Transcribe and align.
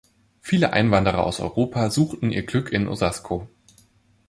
Viele 0.39 0.73
Einwanderer 0.73 1.23
aus 1.23 1.39
Europa 1.39 1.91
suchten 1.91 2.31
ihr 2.31 2.41
Glück 2.41 2.71
in 2.71 2.87
Osasco. 2.87 3.47